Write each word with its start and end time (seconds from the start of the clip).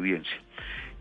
audiencia. 0.00 0.36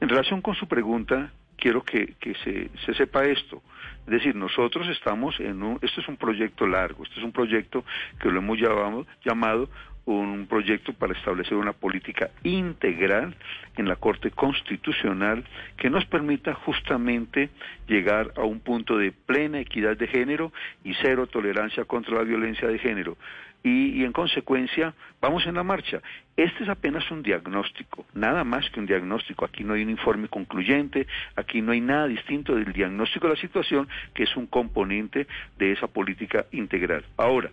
En 0.00 0.08
relación 0.08 0.42
con 0.42 0.54
su 0.54 0.66
pregunta, 0.66 1.30
quiero 1.56 1.82
que, 1.82 2.14
se, 2.44 2.70
se, 2.84 2.94
sepa 2.94 3.24
esto. 3.24 3.62
Es 4.06 4.12
decir, 4.12 4.34
nosotros 4.34 4.88
estamos 4.88 5.38
en 5.40 5.62
un, 5.62 5.78
esto 5.82 6.00
es 6.00 6.08
un 6.08 6.16
proyecto 6.16 6.66
largo, 6.66 7.02
esto 7.02 7.18
es 7.18 7.24
un 7.24 7.32
proyecto 7.32 7.84
que 8.20 8.30
lo 8.30 8.38
hemos 8.38 8.58
llamado, 8.58 9.06
llamado 9.24 9.68
un 10.06 10.46
proyecto 10.46 10.92
para 10.92 11.12
establecer 11.12 11.54
una 11.54 11.72
política 11.72 12.30
integral 12.44 13.34
en 13.76 13.88
la 13.88 13.96
Corte 13.96 14.30
Constitucional 14.30 15.44
que 15.76 15.90
nos 15.90 16.06
permita 16.06 16.54
justamente 16.54 17.50
llegar 17.88 18.32
a 18.36 18.42
un 18.42 18.60
punto 18.60 18.96
de 18.96 19.12
plena 19.12 19.60
equidad 19.60 19.96
de 19.96 20.06
género 20.06 20.52
y 20.84 20.94
cero 21.02 21.26
tolerancia 21.26 21.84
contra 21.84 22.16
la 22.16 22.22
violencia 22.22 22.68
de 22.68 22.78
género. 22.78 23.16
Y, 23.64 24.04
en 24.04 24.12
consecuencia 24.12 24.94
vamos 25.20 25.44
en 25.46 25.56
la 25.56 25.64
marcha. 25.64 26.00
Este 26.36 26.62
es 26.62 26.68
apenas 26.68 27.10
un 27.10 27.24
diagnóstico, 27.24 28.06
nada 28.14 28.44
más 28.44 28.70
que 28.70 28.78
un 28.78 28.86
diagnóstico. 28.86 29.44
Aquí 29.44 29.64
no 29.64 29.74
hay 29.74 29.82
un 29.82 29.90
informe 29.90 30.28
concluyente, 30.28 31.08
aquí 31.34 31.62
no 31.62 31.72
hay 31.72 31.80
nada 31.80 32.06
distinto 32.06 32.54
del 32.54 32.72
diagnóstico 32.72 33.26
de 33.26 33.34
la 33.34 33.40
situación, 33.40 33.88
que 34.14 34.22
es 34.22 34.36
un 34.36 34.46
componente 34.46 35.26
de 35.58 35.72
esa 35.72 35.88
política 35.88 36.46
integral. 36.52 37.04
Ahora, 37.16 37.50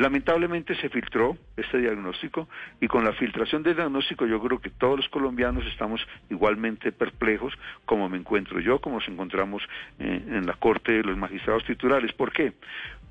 Lamentablemente 0.00 0.74
se 0.76 0.88
filtró 0.88 1.36
este 1.58 1.76
diagnóstico 1.76 2.48
y 2.80 2.88
con 2.88 3.04
la 3.04 3.12
filtración 3.12 3.62
del 3.62 3.76
diagnóstico 3.76 4.24
yo 4.24 4.40
creo 4.40 4.58
que 4.58 4.70
todos 4.70 4.96
los 4.96 5.08
colombianos 5.10 5.66
estamos 5.66 6.00
igualmente 6.30 6.90
perplejos 6.90 7.52
como 7.84 8.08
me 8.08 8.16
encuentro 8.16 8.60
yo, 8.60 8.80
como 8.80 8.96
nos 8.96 9.08
encontramos 9.08 9.62
eh, 9.98 10.22
en 10.26 10.46
la 10.46 10.54
Corte 10.54 10.92
de 10.92 11.02
los 11.02 11.18
Magistrados 11.18 11.66
Titulares. 11.66 12.14
¿Por 12.14 12.32
qué? 12.32 12.54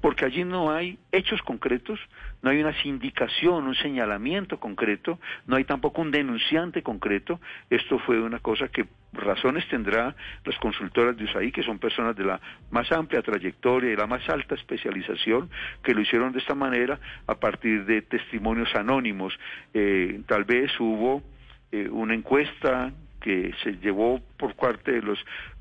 Porque 0.02 0.26
allí 0.26 0.44
no 0.44 0.72
hay 0.72 0.98
hechos 1.12 1.44
concretos, 1.44 2.00
no 2.42 2.50
hay 2.50 2.60
una 2.60 2.74
sindicación, 2.82 3.68
un 3.68 3.76
señalamiento 3.76 4.60
concreto, 4.60 5.20
no 5.46 5.58
hay 5.58 5.66
tampoco 5.66 6.02
un 6.02 6.10
denunciante 6.10 6.82
concreto. 6.82 7.40
Esto 7.70 8.00
fue 8.00 8.20
una 8.20 8.40
cosa 8.40 8.68
que 8.68 8.88
razones 9.14 9.68
tendrá 9.70 10.16
las 10.46 10.58
consultoras 10.60 11.18
de 11.18 11.26
USAID, 11.26 11.54
que 11.54 11.64
son 11.64 11.80
personas 11.80 12.16
de 12.16 12.26
la 12.26 12.40
más 12.72 12.92
amplia 12.92 13.22
trayectoria 13.22 13.92
y 13.92 13.96
la 13.96 14.08
más 14.08 14.28
alta 14.30 14.56
especialización, 14.56 15.50
que 15.84 15.94
lo 15.94 16.02
hicieron 16.02 16.32
de 16.32 16.40
esta 16.40 16.56
manera 16.56 17.00
a 17.28 17.36
partir 17.36 17.86
de 17.86 18.02
testimonios 18.02 18.74
anónimos. 18.76 19.34
Eh, 19.74 20.22
tal 20.28 20.44
vez 20.44 20.72
hubo 20.80 21.24
eh, 21.72 21.88
una 21.90 22.14
encuesta 22.14 22.92
que 23.22 23.54
se 23.64 23.74
llevó 23.74 24.22
por 24.38 24.56
parte 24.56 24.92
de 24.94 25.02
los 25.02 25.20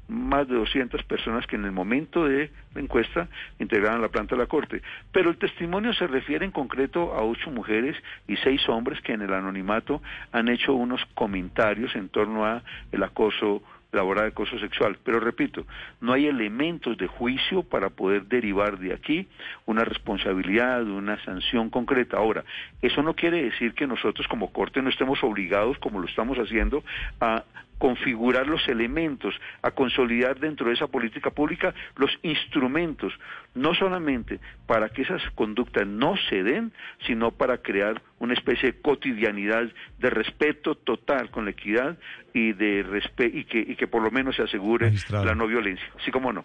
más 0.09 0.49
de 0.49 0.55
200 0.55 1.03
personas 1.05 1.47
que 1.47 1.57
en 1.57 1.65
el 1.65 1.73
momento 1.73 2.25
de 2.25 2.51
la 2.75 2.81
encuesta 2.81 3.29
integraban 3.59 4.03
la 4.03 4.09
planta 4.09 4.35
de 4.35 4.43
la 4.43 4.49
Corte. 4.49 4.83
Pero 5.13 5.31
el 5.31 5.37
testimonio 5.37 5.93
se 5.93 6.07
refiere 6.07 6.45
en 6.45 6.51
concreto 6.51 7.15
a 7.15 7.23
ocho 7.23 7.51
mujeres 7.51 7.97
y 8.27 8.37
seis 8.37 8.67
hombres 8.69 9.01
que 9.03 9.13
en 9.13 9.23
el 9.23 9.33
anonimato 9.33 10.03
han 10.33 10.49
hecho 10.49 10.75
unos 10.75 11.05
comentarios 11.15 11.95
en 11.95 12.09
torno 12.09 12.45
a 12.47 12.63
el 12.91 13.03
acoso 13.03 13.63
laboral 13.93 14.25
de 14.25 14.29
acoso 14.31 14.59
sexual. 14.59 14.99
Pero 15.03 15.21
repito, 15.21 15.67
no 16.01 16.13
hay 16.13 16.27
elementos 16.27 16.97
de 16.99 17.07
juicio 17.07 17.63
para 17.63 17.91
poder 17.91 18.27
derivar 18.27 18.79
de 18.79 18.93
aquí 18.93 19.27
una 19.67 19.85
responsabilidad, 19.85 20.85
una 20.85 21.23
sanción 21.25 21.71
concreta. 21.71 22.19
Ahora, 22.19 22.45
eso 22.83 23.03
no 23.03 23.15
quiere 23.15 23.43
decir 23.43 23.75
que 23.75 23.87
nosotros 23.87 24.27
como 24.29 24.53
Corte 24.53 24.83
no 24.83 24.91
estemos 24.91 25.23
obligados, 25.23 25.79
como 25.79 26.01
lo 26.01 26.07
estamos 26.07 26.39
haciendo, 26.39 26.83
a 27.21 27.45
configurar 27.79 28.47
los 28.47 28.67
elementos, 28.69 29.35
a 29.63 29.71
consolidar 29.71 30.39
dentro 30.39 30.69
de 30.69 30.75
esa 30.75 30.89
política 30.89 31.31
pública 31.31 31.75
los 31.97 32.11
instrumentos, 32.23 33.13
no 33.55 33.75
solamente 33.75 34.41
para 34.67 34.91
que 34.91 35.03
esas 35.03 35.23
conductas 35.35 35.87
no 35.87 36.17
se 36.29 36.43
den, 36.43 36.73
sino 37.07 37.31
para 37.31 37.59
crear 37.59 38.03
una 38.19 38.35
especie 38.35 38.73
de 38.73 38.81
cotidianidad 38.81 39.69
de 39.99 40.11
respeto 40.11 40.75
total 40.75 41.31
con 41.31 41.45
la 41.45 41.53
equidad 41.53 41.99
y 42.35 42.53
de 42.53 42.85
y 43.33 43.45
que, 43.45 43.59
y 43.61 43.77
que 43.77 43.87
por 43.87 44.03
lo 44.03 44.11
menos 44.11 44.37
se 44.37 44.43
asegure 44.43 44.93
la 45.11 45.35
no 45.35 45.47
violencia, 45.47 45.87
así 45.99 46.11
como 46.11 46.33
no. 46.33 46.45